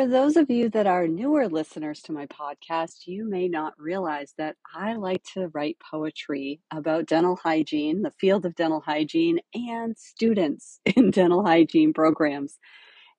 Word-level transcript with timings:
For 0.00 0.08
those 0.08 0.38
of 0.38 0.50
you 0.50 0.70
that 0.70 0.86
are 0.86 1.06
newer 1.06 1.46
listeners 1.46 2.00
to 2.04 2.12
my 2.12 2.24
podcast, 2.24 3.06
you 3.06 3.28
may 3.28 3.48
not 3.48 3.74
realize 3.78 4.32
that 4.38 4.56
I 4.74 4.94
like 4.94 5.22
to 5.34 5.48
write 5.48 5.76
poetry 5.78 6.62
about 6.70 7.04
dental 7.04 7.36
hygiene, 7.36 8.00
the 8.00 8.10
field 8.10 8.46
of 8.46 8.54
dental 8.54 8.80
hygiene, 8.80 9.40
and 9.52 9.94
students 9.98 10.80
in 10.96 11.10
dental 11.10 11.44
hygiene 11.44 11.92
programs 11.92 12.58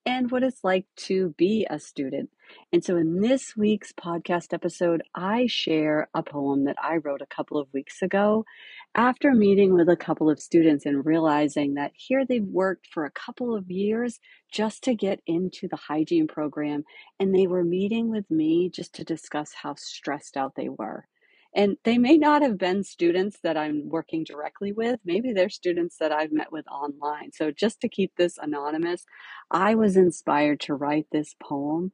and 0.07 0.31
what 0.31 0.41
it's 0.41 0.63
like 0.63 0.85
to 0.95 1.35
be 1.37 1.67
a 1.69 1.79
student. 1.79 2.29
And 2.73 2.83
so, 2.83 2.97
in 2.97 3.21
this 3.21 3.55
week's 3.55 3.93
podcast 3.93 4.51
episode, 4.51 5.03
I 5.13 5.45
share 5.47 6.09
a 6.15 6.23
poem 6.23 6.65
that 6.65 6.77
I 6.81 6.97
wrote 6.97 7.21
a 7.21 7.27
couple 7.27 7.59
of 7.59 7.71
weeks 7.73 8.01
ago 8.01 8.43
after 8.95 9.33
meeting 9.33 9.73
with 9.73 9.87
a 9.87 9.95
couple 9.95 10.29
of 10.29 10.39
students 10.39 10.85
and 10.85 11.05
realizing 11.05 11.75
that 11.75 11.91
here 11.95 12.25
they've 12.25 12.43
worked 12.43 12.87
for 12.93 13.05
a 13.05 13.11
couple 13.11 13.55
of 13.55 13.71
years 13.71 14.19
just 14.51 14.83
to 14.83 14.95
get 14.95 15.21
into 15.25 15.67
the 15.69 15.77
hygiene 15.77 16.27
program. 16.27 16.83
And 17.19 17.33
they 17.33 17.47
were 17.47 17.63
meeting 17.63 18.09
with 18.09 18.29
me 18.29 18.69
just 18.69 18.93
to 18.95 19.05
discuss 19.05 19.53
how 19.53 19.75
stressed 19.77 20.35
out 20.35 20.53
they 20.55 20.67
were. 20.67 21.05
And 21.53 21.77
they 21.83 21.97
may 21.97 22.17
not 22.17 22.41
have 22.41 22.57
been 22.57 22.83
students 22.83 23.37
that 23.43 23.57
I'm 23.57 23.89
working 23.89 24.23
directly 24.23 24.71
with. 24.71 24.99
Maybe 25.05 25.33
they're 25.33 25.49
students 25.49 25.97
that 25.99 26.11
I've 26.11 26.31
met 26.31 26.51
with 26.51 26.65
online. 26.67 27.31
So, 27.33 27.51
just 27.51 27.81
to 27.81 27.89
keep 27.89 28.13
this 28.15 28.37
anonymous, 28.37 29.05
I 29.49 29.75
was 29.75 29.97
inspired 29.97 30.61
to 30.61 30.75
write 30.75 31.07
this 31.11 31.35
poem 31.43 31.91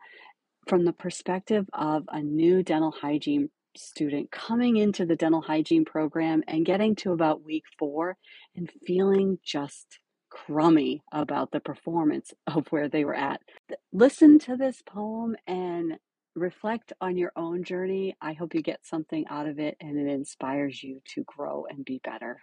from 0.68 0.86
the 0.86 0.94
perspective 0.94 1.66
of 1.74 2.04
a 2.10 2.22
new 2.22 2.62
dental 2.62 2.92
hygiene 2.92 3.50
student 3.78 4.32
coming 4.32 4.78
into 4.78 5.06
the 5.06 5.16
dental 5.16 5.42
hygiene 5.42 5.86
program 5.86 6.44
and 6.48 6.66
getting 6.66 6.96
to 6.98 7.12
about 7.12 7.44
week 7.44 7.64
four 7.78 8.18
and 8.56 8.70
feeling 8.86 9.40
just 9.44 10.00
crummy 10.30 11.02
about 11.12 11.52
the 11.52 11.60
performance 11.60 12.34
of 12.48 12.68
where 12.70 12.90
they 12.90 13.06
were 13.06 13.16
at. 13.16 13.42
Listen 13.94 14.40
to 14.40 14.58
this 14.58 14.82
poem 14.86 15.36
and 15.46 15.98
reflect 16.36 16.94
on 17.02 17.18
your 17.18 17.32
own 17.36 17.64
journey. 17.64 18.16
I 18.22 18.34
hope 18.34 18.54
you 18.54 18.62
get 18.62 18.86
something 18.86 19.26
out 19.30 19.48
of 19.48 19.60
it 19.60 19.78
and 19.80 19.98
it 19.98 20.12
inspires 20.12 20.84
you 20.84 21.02
to 21.16 21.24
grow 21.24 21.66
and 21.70 21.84
be 21.84 22.00
better. 22.04 22.42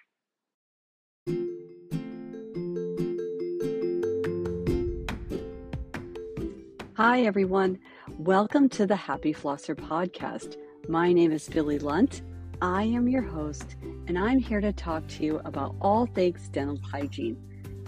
Hi, 6.97 7.23
everyone. 7.23 7.81
Welcome 8.19 8.69
to 8.71 8.87
the 8.87 8.95
Happy 8.95 9.35
Flosser 9.35 9.75
podcast. 9.75 10.57
My 10.89 11.15
name 11.15 11.33
is 11.33 11.49
Billie 11.49 11.79
Lunt. 11.79 12.21
I 12.61 12.83
am 12.83 13.09
your 13.09 13.23
host, 13.23 13.77
and 14.07 14.19
I'm 14.19 14.39
here 14.39 14.61
to 14.61 14.71
talk 14.71 15.07
to 15.09 15.25
you 15.25 15.41
about 15.47 15.75
all 15.81 16.05
things 16.05 16.49
dental 16.51 16.79
hygiene 16.93 17.39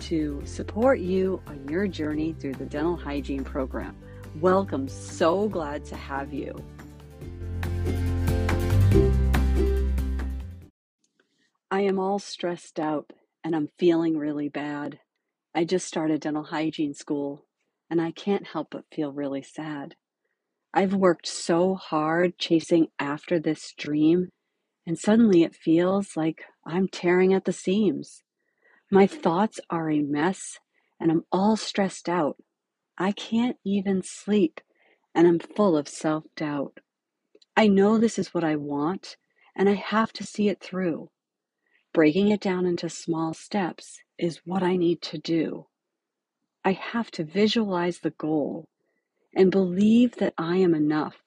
to 0.00 0.41
support 0.47 1.00
you 1.00 1.42
on 1.47 1.69
your 1.69 1.86
journey 1.86 2.33
through 2.33 2.55
the 2.55 2.64
dental 2.64 2.97
hygiene 2.97 3.44
program. 3.44 3.94
Welcome. 4.41 4.89
So 4.89 5.47
glad 5.47 5.84
to 5.86 5.97
have 5.97 6.33
you. 6.33 6.56
I 11.70 11.83
am 11.83 11.98
all 11.98 12.19
stressed 12.19 12.80
out 12.80 13.12
and 13.44 13.55
I'm 13.55 13.69
feeling 13.78 14.17
really 14.17 14.48
bad. 14.48 15.00
I 15.55 15.64
just 15.64 15.86
started 15.86 16.22
dental 16.22 16.44
hygiene 16.44 16.94
school 16.94 17.44
and 17.91 18.00
I 18.00 18.11
can't 18.11 18.47
help 18.47 18.69
but 18.70 18.86
feel 18.91 19.12
really 19.12 19.42
sad. 19.42 19.97
I've 20.77 20.93
worked 20.93 21.27
so 21.27 21.75
hard 21.75 22.37
chasing 22.37 22.89
after 22.99 23.41
this 23.41 23.73
dream, 23.79 24.29
and 24.87 24.99
suddenly 24.99 25.43
it 25.43 25.57
feels 25.57 26.19
like 26.19 26.43
I'm 26.67 26.87
tearing 26.87 27.33
at 27.33 27.47
the 27.47 27.53
seams. 27.55 28.23
My 28.91 29.07
thoughts 29.07 29.59
are 29.71 29.91
a 29.91 30.03
mess 30.03 30.59
and 31.01 31.11
I'm 31.11 31.25
all 31.33 31.57
stressed 31.57 32.11
out. 32.11 32.37
I 32.99 33.13
can't 33.13 33.57
even 33.65 34.03
sleep, 34.03 34.61
and 35.15 35.27
I'm 35.27 35.39
full 35.39 35.79
of 35.79 35.89
self 35.89 36.25
doubt. 36.37 36.81
I 37.57 37.69
know 37.69 37.97
this 37.97 38.19
is 38.19 38.35
what 38.35 38.45
I 38.45 38.57
want, 38.57 39.17
and 39.57 39.71
I 39.71 39.75
have 39.77 40.13
to 40.13 40.25
see 40.25 40.51
it 40.51 40.61
through. 40.61 41.09
Breaking 41.95 42.29
it 42.29 42.41
down 42.42 42.67
into 42.67 42.91
small 42.91 43.33
steps 43.33 43.98
is 44.19 44.42
what 44.45 44.63
I 44.63 44.77
need 44.77 45.01
to 45.03 45.17
do. 45.17 45.69
I 46.63 46.73
have 46.73 47.11
to 47.13 47.25
visualize 47.25 48.01
the 48.01 48.11
goal 48.11 48.69
and 49.36 49.52
believe 49.52 50.17
that 50.17 50.35
I 50.39 50.57
am 50.57 50.74
enough 50.74 51.19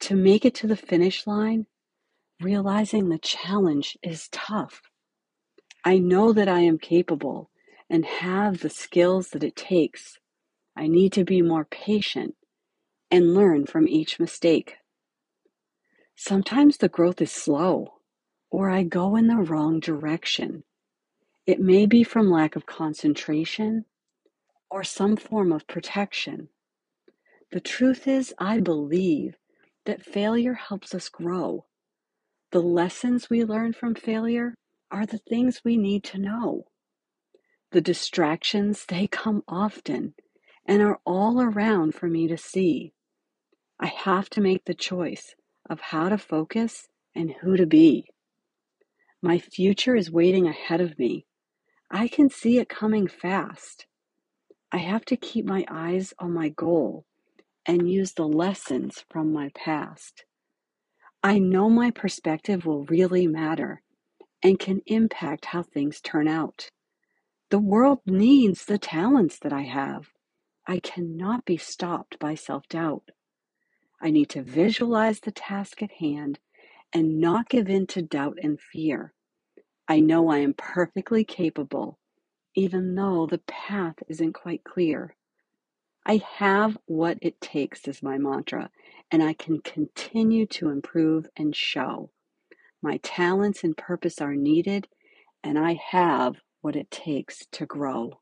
to 0.00 0.16
make 0.16 0.44
it 0.44 0.54
to 0.56 0.66
the 0.66 0.76
finish 0.76 1.26
line. 1.26 1.66
Realizing 2.40 3.08
the 3.08 3.18
challenge 3.18 3.96
is 4.02 4.28
tough. 4.32 4.82
I 5.84 5.98
know 5.98 6.32
that 6.32 6.48
I 6.48 6.60
am 6.60 6.78
capable 6.78 7.50
and 7.88 8.04
have 8.04 8.60
the 8.60 8.70
skills 8.70 9.28
that 9.30 9.44
it 9.44 9.56
takes 9.56 10.18
I 10.76 10.88
need 10.88 11.12
to 11.14 11.24
be 11.24 11.40
more 11.40 11.64
patient 11.64 12.34
and 13.10 13.34
learn 13.34 13.64
from 13.64 13.88
each 13.88 14.20
mistake. 14.20 14.74
Sometimes 16.14 16.76
the 16.76 16.88
growth 16.88 17.22
is 17.22 17.32
slow, 17.32 17.94
or 18.50 18.70
I 18.70 18.82
go 18.82 19.16
in 19.16 19.26
the 19.26 19.36
wrong 19.36 19.80
direction. 19.80 20.64
It 21.46 21.60
may 21.60 21.86
be 21.86 22.04
from 22.04 22.30
lack 22.30 22.56
of 22.56 22.66
concentration 22.66 23.86
or 24.70 24.84
some 24.84 25.16
form 25.16 25.52
of 25.52 25.66
protection. 25.66 26.50
The 27.56 27.60
truth 27.62 28.06
is, 28.06 28.34
I 28.36 28.60
believe 28.60 29.38
that 29.86 30.04
failure 30.04 30.52
helps 30.52 30.94
us 30.94 31.08
grow. 31.08 31.64
The 32.50 32.60
lessons 32.60 33.30
we 33.30 33.44
learn 33.44 33.72
from 33.72 33.94
failure 33.94 34.54
are 34.90 35.06
the 35.06 35.22
things 35.26 35.62
we 35.64 35.78
need 35.78 36.04
to 36.04 36.18
know. 36.18 36.66
The 37.70 37.80
distractions, 37.80 38.84
they 38.84 39.06
come 39.06 39.42
often 39.48 40.12
and 40.66 40.82
are 40.82 41.00
all 41.06 41.40
around 41.40 41.94
for 41.94 42.08
me 42.08 42.28
to 42.28 42.36
see. 42.36 42.92
I 43.80 43.86
have 43.86 44.28
to 44.36 44.42
make 44.42 44.66
the 44.66 44.74
choice 44.74 45.34
of 45.64 45.80
how 45.80 46.10
to 46.10 46.18
focus 46.18 46.88
and 47.14 47.36
who 47.40 47.56
to 47.56 47.64
be. 47.64 48.04
My 49.22 49.38
future 49.38 49.96
is 49.96 50.10
waiting 50.10 50.46
ahead 50.46 50.82
of 50.82 50.98
me. 50.98 51.24
I 51.90 52.08
can 52.08 52.28
see 52.28 52.58
it 52.58 52.68
coming 52.68 53.08
fast. 53.08 53.86
I 54.70 54.76
have 54.76 55.06
to 55.06 55.16
keep 55.16 55.46
my 55.46 55.64
eyes 55.70 56.12
on 56.18 56.34
my 56.34 56.50
goal 56.50 57.06
and 57.66 57.90
use 57.90 58.12
the 58.12 58.28
lessons 58.28 59.04
from 59.10 59.32
my 59.32 59.50
past. 59.54 60.24
I 61.22 61.38
know 61.38 61.68
my 61.70 61.90
perspective 61.90 62.66
will 62.66 62.84
really 62.86 63.26
matter 63.26 63.82
and 64.42 64.58
can 64.58 64.82
impact 64.86 65.46
how 65.46 65.62
things 65.62 66.00
turn 66.00 66.28
out. 66.28 66.68
The 67.50 67.58
world 67.58 68.00
needs 68.06 68.64
the 68.64 68.78
talents 68.78 69.38
that 69.40 69.52
I 69.52 69.62
have. 69.62 70.08
I 70.66 70.80
cannot 70.80 71.44
be 71.44 71.56
stopped 71.56 72.18
by 72.18 72.34
self 72.34 72.68
doubt. 72.68 73.10
I 74.00 74.10
need 74.10 74.30
to 74.30 74.42
visualize 74.42 75.20
the 75.20 75.32
task 75.32 75.82
at 75.82 75.92
hand 75.92 76.38
and 76.94 77.20
not 77.20 77.48
give 77.48 77.68
in 77.68 77.86
to 77.88 78.02
doubt 78.02 78.38
and 78.42 78.60
fear. 78.60 79.14
I 79.88 80.00
know 80.00 80.28
I 80.30 80.38
am 80.38 80.54
perfectly 80.54 81.24
capable, 81.24 81.98
even 82.54 82.94
though 82.94 83.26
the 83.26 83.40
path 83.46 83.96
isn't 84.08 84.34
quite 84.34 84.64
clear. 84.64 85.16
I 86.08 86.22
have 86.36 86.78
what 86.86 87.18
it 87.20 87.40
takes, 87.40 87.88
is 87.88 88.00
my 88.00 88.16
mantra, 88.16 88.70
and 89.10 89.24
I 89.24 89.32
can 89.32 89.58
continue 89.58 90.46
to 90.46 90.68
improve 90.68 91.28
and 91.36 91.54
show. 91.54 92.10
My 92.80 92.98
talents 92.98 93.64
and 93.64 93.76
purpose 93.76 94.20
are 94.20 94.36
needed, 94.36 94.86
and 95.42 95.58
I 95.58 95.74
have 95.90 96.36
what 96.60 96.76
it 96.76 96.92
takes 96.92 97.44
to 97.50 97.66
grow. 97.66 98.20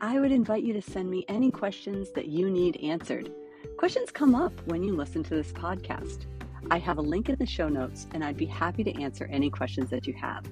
I 0.00 0.18
would 0.18 0.32
invite 0.32 0.62
you 0.62 0.72
to 0.72 0.80
send 0.80 1.10
me 1.10 1.26
any 1.28 1.50
questions 1.50 2.12
that 2.12 2.28
you 2.28 2.48
need 2.48 2.78
answered. 2.78 3.30
Questions 3.76 4.10
come 4.10 4.34
up 4.34 4.54
when 4.64 4.82
you 4.82 4.96
listen 4.96 5.22
to 5.24 5.34
this 5.34 5.52
podcast. 5.52 6.24
I 6.70 6.78
have 6.78 6.98
a 6.98 7.02
link 7.02 7.28
in 7.28 7.36
the 7.36 7.46
show 7.46 7.68
notes, 7.68 8.08
and 8.12 8.24
I'd 8.24 8.36
be 8.36 8.46
happy 8.46 8.82
to 8.84 9.02
answer 9.02 9.28
any 9.30 9.50
questions 9.50 9.90
that 9.90 10.06
you 10.06 10.14
have. 10.14 10.44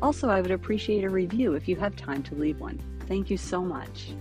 Also, 0.00 0.28
I 0.28 0.40
would 0.40 0.50
appreciate 0.50 1.04
a 1.04 1.10
review 1.10 1.54
if 1.54 1.68
you 1.68 1.76
have 1.76 1.94
time 1.96 2.22
to 2.24 2.34
leave 2.34 2.58
one. 2.60 2.80
Thank 3.06 3.28
you 3.28 3.36
so 3.36 3.62
much. 3.62 4.14